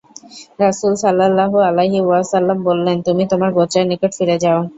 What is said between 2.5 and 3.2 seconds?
বললেন,